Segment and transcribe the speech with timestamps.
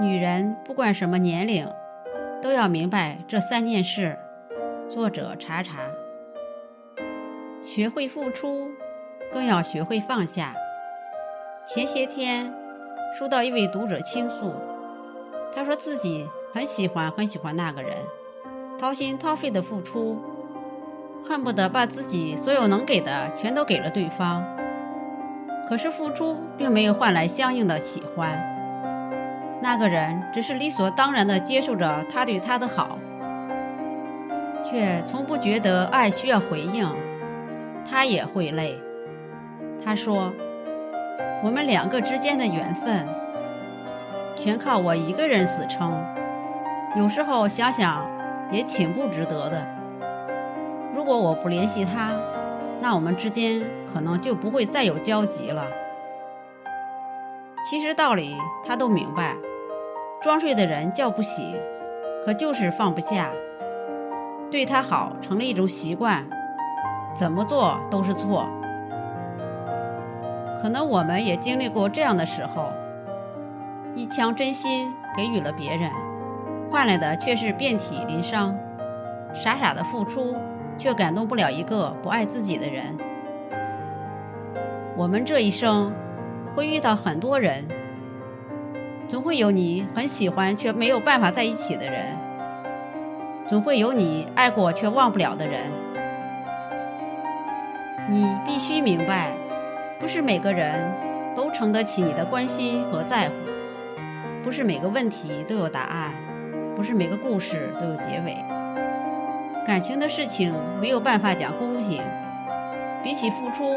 [0.00, 1.68] 女人不管什么年龄，
[2.42, 4.18] 都要明白这三件事。
[4.90, 5.78] 作者查查。
[7.62, 8.68] 学会付出，
[9.32, 10.52] 更要学会放下。
[11.66, 12.52] 前些天
[13.16, 14.52] 收到一位读者倾诉，
[15.54, 17.96] 他说自己很喜欢很喜欢那个人，
[18.78, 20.20] 掏心掏肺的付出，
[21.24, 24.44] 恨不得把自己所有能给的全都给了对方。
[25.68, 28.38] 可是付出并没有换来相应的喜欢，
[29.64, 32.98] 那个人只是理所当然地接受着他对他的好，
[34.62, 36.86] 却从不觉得爱需要回应。
[37.82, 38.78] 他也会累。
[39.82, 40.30] 他说
[41.42, 43.08] ：“我们两个之间的缘分，
[44.36, 45.98] 全靠我一个人死撑。
[46.94, 48.06] 有时候想想，
[48.50, 49.66] 也挺不值得的。
[50.94, 52.10] 如果我不联系他，
[52.82, 55.64] 那我们之间可能就不会再有交集了。
[57.64, 59.34] 其实道理他都明白，
[60.24, 61.54] 装睡的人叫不醒，
[62.24, 63.28] 可就是放不下。
[64.50, 66.26] 对他好成了一种习惯。”
[67.14, 68.48] 怎么做都是错。
[70.62, 72.72] 可能我们也经历过这样的时候，
[73.94, 75.90] 一腔真心给予了别人，
[76.70, 78.56] 换来的却是遍体鳞伤。
[79.34, 80.34] 傻傻的付出，
[80.78, 82.96] 却感动不了一个不爱自己的人。
[84.96, 85.92] 我们这一生
[86.56, 87.62] 会遇到很多人，
[89.14, 92.04] 总会有你很喜欢却没有办法在一起的人，
[93.46, 95.70] 总会有你爱过却忘不了的人。
[98.10, 99.30] 你必须明白，
[100.00, 100.92] 不是每个人
[101.36, 103.34] 都承得起你的关心和在乎，
[104.42, 106.10] 不是每个问题都有答案，
[106.74, 108.36] 不是每个故事都有结尾。
[109.64, 112.02] 感情的事情没有办法讲公平，
[113.04, 113.76] 比起付出，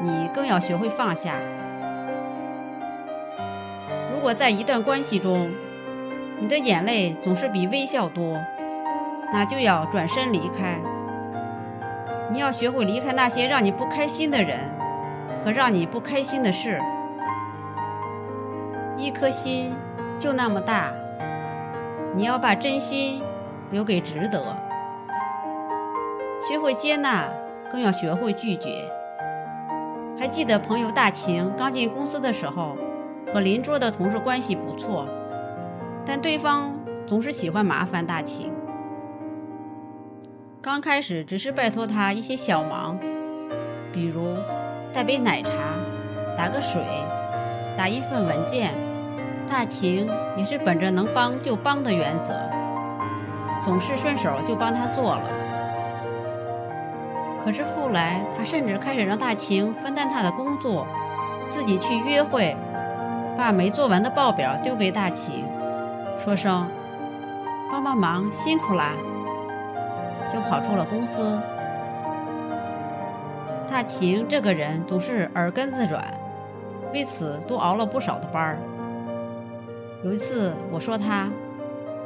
[0.00, 1.40] 你更要学会放下。
[4.24, 5.50] 如果在一段关系中，
[6.40, 8.34] 你的眼泪总是比微笑多，
[9.30, 10.80] 那就要转身离开。
[12.32, 14.58] 你要学会离开那些让你不开心的人
[15.44, 16.80] 和让你不开心的事。
[18.96, 19.74] 一颗心
[20.18, 20.90] 就那么大，
[22.16, 23.22] 你要把真心
[23.70, 24.42] 留给值得。
[26.48, 27.28] 学会接纳，
[27.70, 28.90] 更要学会拒绝。
[30.18, 32.74] 还记得朋友大晴刚进公司的时候，
[33.34, 35.08] 和邻桌的同事关系不错，
[36.06, 36.72] 但对方
[37.04, 38.52] 总是喜欢麻烦大秦。
[40.62, 42.96] 刚开始只是拜托他一些小忙，
[43.92, 44.36] 比如
[44.92, 45.50] 带杯奶茶、
[46.38, 46.80] 打个水、
[47.76, 48.72] 打一份文件，
[49.50, 52.34] 大秦也是本着能帮就帮的原则，
[53.64, 55.22] 总是顺手就帮他做了。
[57.44, 60.86] 可是后来，他甚至开始让大秦分担他的工作，
[61.48, 62.56] 自己去约会，
[63.36, 65.44] 把没做完的报表丢给大晴，
[66.22, 66.66] 说声
[67.70, 68.92] 帮帮忙，辛苦啦。
[70.32, 71.38] 就跑出了公司。
[73.70, 76.02] 大秦这个人总是耳根子软，
[76.92, 78.58] 为此多熬了不少的班儿。
[80.04, 81.28] 有一次我说他：“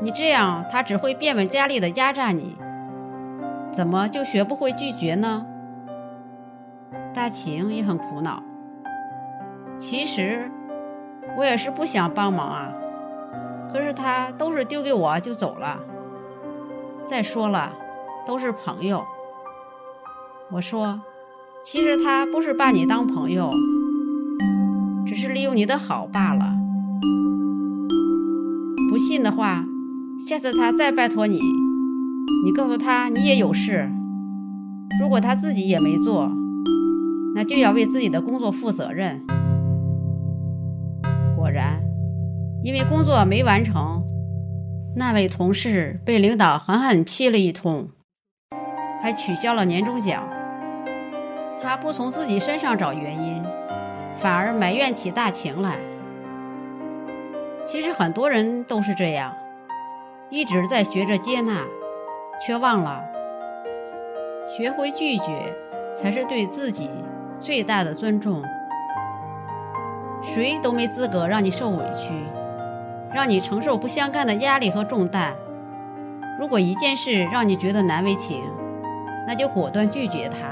[0.00, 2.56] 你这样，他只会变本加厉的压榨你，
[3.72, 5.44] 怎么就学不会拒绝呢？”
[7.14, 8.42] 大秦也很苦恼。
[9.76, 10.50] 其实
[11.36, 12.72] 我也是不想帮忙啊，
[13.72, 15.80] 可是他都是丢给我就走了。
[17.04, 17.72] 再说了。
[18.26, 19.02] 都是朋友，
[20.50, 21.00] 我说，
[21.64, 23.50] 其实他不是把你当朋友，
[25.06, 26.44] 只是利用你的好罢了。
[28.90, 29.64] 不信的话，
[30.28, 31.40] 下次他再拜托你，
[32.44, 33.90] 你告诉他你也有事。
[35.00, 36.30] 如果他自己也没做，
[37.34, 39.24] 那就要为自己的工作负责任。
[41.48, 41.82] 果然，
[42.62, 44.04] 因为工作没完成，
[44.94, 47.88] 那位同事被领导狠狠批了一通。
[49.00, 50.28] 还取消了年终奖。
[51.62, 53.42] 他不从自己身上找原因，
[54.18, 55.78] 反而埋怨起大晴来。
[57.64, 59.34] 其实很多人都是这样，
[60.28, 61.64] 一直在学着接纳，
[62.46, 63.02] 却忘了
[64.54, 65.56] 学会拒绝，
[65.96, 66.90] 才是对自己
[67.40, 68.44] 最大的尊重。
[70.22, 72.12] 谁都没资格让你受委屈，
[73.12, 75.34] 让你承受不相干的压力和重担。
[76.38, 78.42] 如果一件事让你觉得难为情，
[79.26, 80.48] 那就果断拒绝他。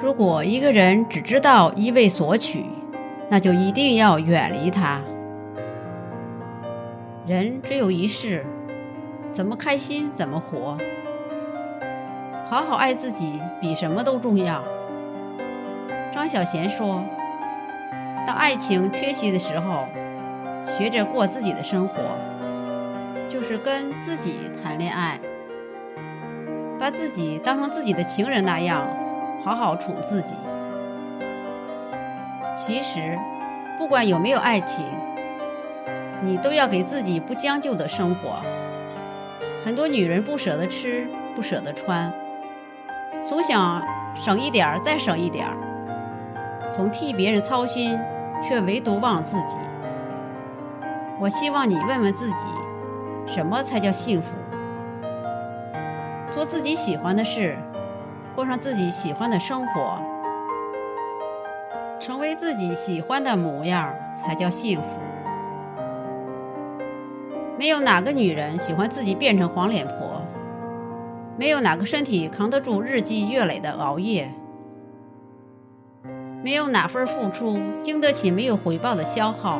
[0.00, 2.64] 如果一个人只知道一味索取，
[3.28, 5.00] 那就一定要远离他。
[7.26, 8.44] 人只有一世，
[9.30, 10.76] 怎么开心怎么活。
[12.48, 14.64] 好好爱自己比什么都重要。
[16.12, 17.04] 张小娴说
[18.26, 19.86] ：“当爱情缺席的时候，
[20.76, 21.94] 学着过自己的生活，
[23.28, 25.18] 就是跟自己谈恋爱，
[26.78, 28.86] 把自己当成自己的情人那样，
[29.44, 30.34] 好好宠自己。
[32.56, 33.18] 其实，
[33.78, 34.84] 不管有没有爱情，
[36.22, 38.36] 你都要给自己不将就的生活。
[39.64, 42.12] 很多女人不舍得吃，不舍得穿，
[43.26, 43.82] 总想
[44.14, 45.56] 省一点儿再省一点儿，
[46.72, 47.98] 总替别人操心，
[48.42, 49.56] 却唯独忘自己。
[51.18, 52.34] 我希望你问问自己，
[53.26, 54.28] 什么才叫幸福？
[56.32, 57.56] 做自己喜欢的事，
[58.34, 59.98] 过上自己喜欢的生活，
[61.98, 64.86] 成为自己喜欢的模样，才叫幸福。
[67.58, 70.22] 没有哪个女人喜欢自己变成黄脸婆，
[71.36, 74.32] 没有哪个身体扛得住日积月累的熬夜，
[76.42, 79.58] 没有哪份付出经得起没有回报的消耗。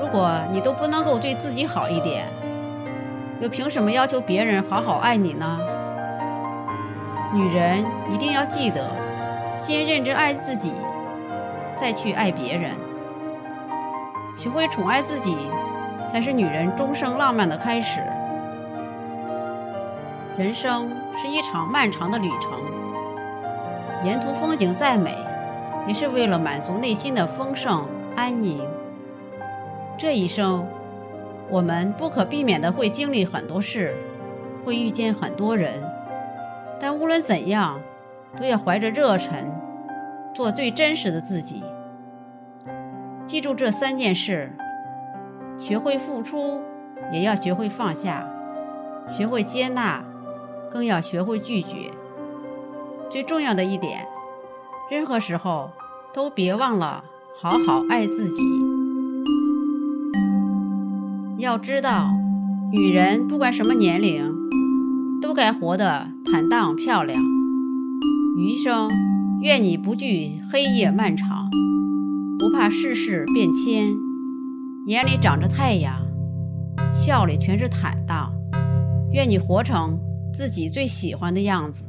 [0.00, 2.26] 如果你都不能够对自己好一点，
[3.40, 5.58] 又凭什么要求别人好好爱你呢？
[7.32, 8.90] 女人一定要记得，
[9.56, 10.72] 先认真爱自己，
[11.76, 12.72] 再去爱别人，
[14.36, 15.36] 学会宠爱自己。
[16.12, 17.98] 才是女人终生浪漫的开始。
[20.38, 20.88] 人生
[21.20, 22.52] 是一场漫长的旅程，
[24.04, 25.12] 沿途风景再美，
[25.86, 27.86] 也是为了满足内心的丰盛
[28.16, 28.60] 安宁。
[29.96, 30.66] 这一生，
[31.48, 33.94] 我们不可避免的会经历很多事，
[34.64, 35.82] 会遇见很多人，
[36.80, 37.80] 但无论怎样，
[38.36, 39.50] 都要怀着热忱，
[40.34, 41.62] 做最真实的自己。
[43.26, 44.52] 记住这三件事。
[45.56, 46.60] 学会付出，
[47.12, 48.26] 也要学会放下；
[49.08, 50.02] 学会接纳，
[50.68, 51.92] 更要学会拒绝。
[53.08, 54.04] 最重要的一点，
[54.90, 55.70] 任何时候
[56.12, 57.02] 都别忘了
[57.40, 58.42] 好好爱自己。
[61.38, 62.10] 要知道，
[62.70, 64.30] 女人不管什么年龄，
[65.22, 67.18] 都该活得坦荡漂亮。
[68.36, 68.90] 余生，
[69.40, 71.48] 愿你不惧黑夜漫长，
[72.38, 73.88] 不怕世事变迁。
[74.86, 75.94] 眼里长着太阳，
[76.92, 78.30] 笑里全是坦荡。
[79.12, 79.98] 愿你活成
[80.34, 81.86] 自己最喜欢的样子。